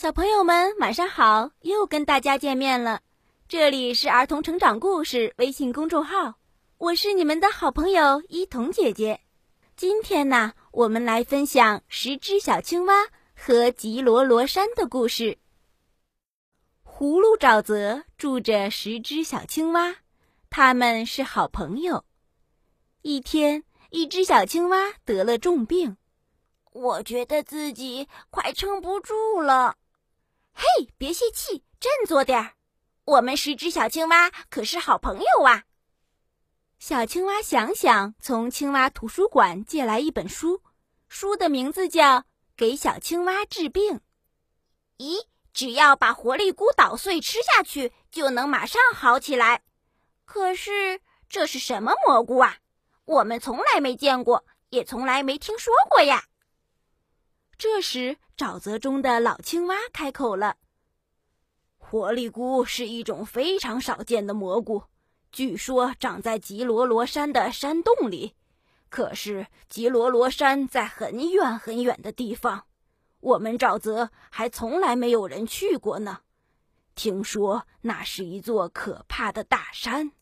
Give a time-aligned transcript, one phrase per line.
[0.00, 1.50] 小朋友们，晚上好！
[1.62, 3.00] 又跟大家见面了。
[3.48, 6.34] 这里是儿童成长故事微信公众号，
[6.76, 9.18] 我是你们的好朋友伊彤姐姐。
[9.74, 15.36] 今天呢，我们来分享十只小青蛙和吉罗罗山的故事。
[16.84, 19.96] 葫芦沼泽住着十只小青蛙，
[20.48, 22.04] 它们是好朋友。
[23.02, 25.96] 一天，一只小青蛙得了重病，
[26.70, 29.74] 我觉得自己快撑不住了。
[30.60, 32.54] 嘿，别泄气，振作点儿。
[33.04, 35.62] 我们十只小青蛙可是好朋友啊！
[36.80, 40.64] 小青蛙想想，从青蛙图书馆借来一本书，
[41.06, 42.18] 书的名字叫
[42.56, 43.98] 《给小青蛙治病》。
[44.98, 49.62] 咦，只要把活力菇捣碎吃下去，就能马上好起来。
[50.24, 52.56] 可是这是什么蘑菇啊？
[53.04, 56.24] 我们从来没见过，也从来没听说过呀。
[57.58, 60.58] 这时，沼泽中的老青蛙开口了
[61.76, 64.84] ：“活力菇是一种非常少见的蘑菇，
[65.32, 68.36] 据说长在吉罗罗山的山洞里。
[68.88, 72.66] 可是吉罗罗山在很远很远的地方，
[73.18, 76.20] 我们沼泽还从来没有人去过呢。
[76.94, 80.12] 听说那是一座可怕的大山。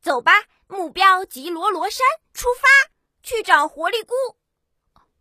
[0.00, 0.30] 走吧，
[0.68, 4.14] 目标吉罗罗山，出发去找活力菇。”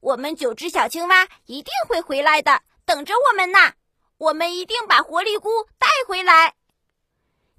[0.03, 3.73] 我们九只小青蛙一定会回来的，等着我们呢。
[4.17, 6.55] 我们一定把活力菇带回来。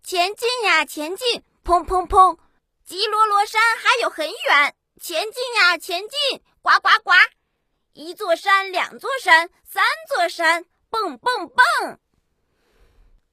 [0.03, 1.43] 前进呀，前进！
[1.65, 2.39] 砰砰砰！
[2.85, 6.43] 吉罗罗山还有很远，前进呀，前进！
[6.61, 7.13] 呱呱呱！
[7.95, 9.83] 一座山，两座山，三
[10.15, 11.99] 座山，蹦蹦蹦！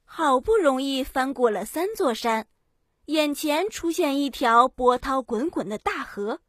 [0.06, 2.46] 好不容易翻过了三座山，
[3.06, 6.40] 眼前出现一条波涛滚滚的大河。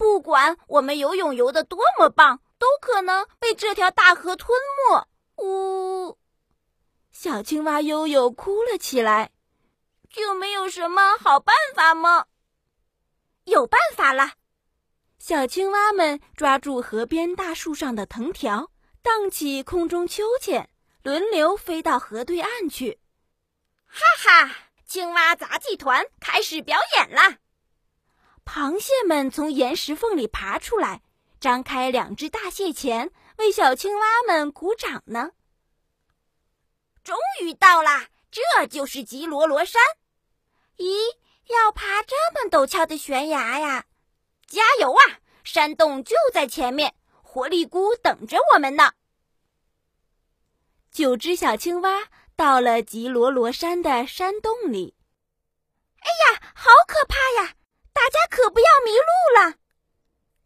[0.00, 5.06] 不管我们游泳游的多么棒，都可能被这条大河吞没。
[5.44, 6.16] 呜！
[7.12, 9.30] 小青蛙悠悠哭了起来。
[10.08, 12.24] 就没有什么好办法吗？
[13.44, 14.32] 有办法了！
[15.18, 18.70] 小青蛙们抓住河边大树上的藤条，
[19.02, 20.70] 荡起空中秋千，
[21.02, 22.98] 轮流飞到河对岸去。
[23.84, 24.56] 哈哈！
[24.86, 27.36] 青蛙杂技团开始表演了。
[28.52, 31.02] 螃蟹们从岩石缝里爬出来，
[31.38, 35.30] 张开两只大蟹钳，为小青蛙们鼓掌呢。
[37.04, 39.80] 终于到啦，这就是吉罗罗山。
[40.78, 40.98] 咦，
[41.46, 43.84] 要爬这么陡峭的悬崖呀？
[44.48, 45.20] 加油啊！
[45.44, 48.94] 山洞就在前面，活力菇等着我们呢。
[50.90, 54.96] 九只小青蛙到了吉罗罗山的山洞里。
[56.00, 57.54] 哎呀，好可怕呀！
[58.00, 59.56] 大家可不要迷路了，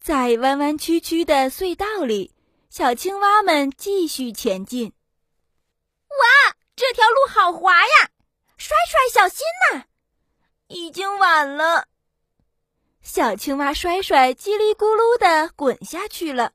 [0.00, 2.34] 在弯弯曲曲的隧道里，
[2.68, 4.92] 小青蛙们继续前进。
[6.08, 8.10] 哇，这条路好滑呀！
[8.56, 9.84] 摔摔小心呐！
[10.66, 11.86] 已经晚了，
[13.00, 16.54] 小青蛙摔摔叽里咕噜的滚下去了。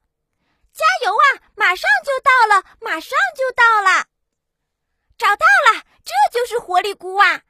[0.74, 1.48] 加油啊！
[1.56, 4.08] 马上就到了，马上就到了，
[5.18, 7.44] 找到了，这就是活力菇啊！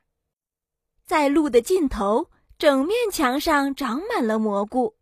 [1.08, 2.30] 在路的尽头。
[2.60, 4.98] 整面墙上长满了蘑菇，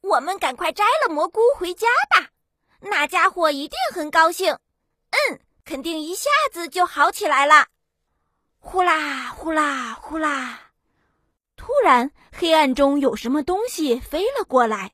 [0.00, 2.30] 我们赶快摘了蘑菇回家吧。
[2.80, 4.58] 那家伙一定很高兴，
[5.10, 7.68] 嗯，肯定一下子就好起来了。
[8.58, 10.72] 呼啦呼啦呼啦！
[11.54, 14.92] 突然，黑暗中有什么东西飞了过来。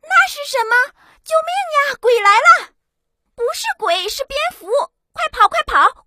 [0.00, 0.74] 那是什么？
[1.22, 1.98] 救命呀！
[2.00, 2.72] 鬼来了！
[3.34, 4.66] 不是鬼，是蝙蝠！
[5.12, 6.06] 快跑，快跑！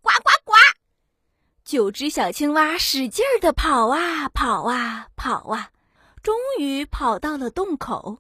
[1.72, 5.72] 九只小青蛙使劲儿地跑啊跑啊跑啊，
[6.22, 8.20] 终于跑到了洞口。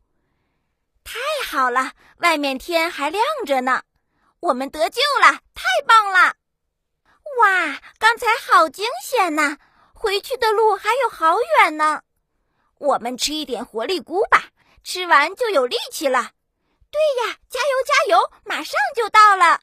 [1.03, 3.83] 太好了，外面天还亮着呢，
[4.39, 5.41] 我们得救了！
[5.53, 6.35] 太棒了！
[7.41, 9.57] 哇，刚才好惊险呐！
[9.91, 12.03] 回去的路还有好远呢。
[12.77, 14.45] 我们吃一点活力菇吧，
[14.81, 16.31] 吃完就有力气了。
[16.89, 19.59] 对呀，加油加油，马上就到了。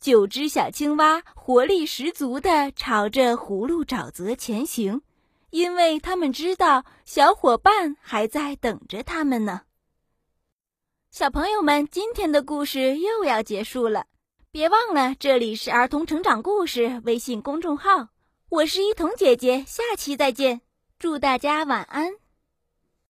[0.00, 5.02] 九只小青蛙活力十足地朝着葫芦沼泽前行，
[5.50, 9.62] 因为他们知道小伙伴还在等着他们呢。
[11.10, 14.06] 小朋友们，今天的故事又要结束了，
[14.52, 18.08] 别忘了这里是儿童成长故事微信公众号，
[18.50, 20.60] 我是一彤姐姐，下期再见，
[20.98, 22.12] 祝大家晚安。